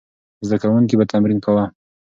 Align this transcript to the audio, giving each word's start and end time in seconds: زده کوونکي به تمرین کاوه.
زده 0.47 0.57
کوونکي 0.61 0.95
به 0.99 1.05
تمرین 1.11 1.39
کاوه. 1.45 1.65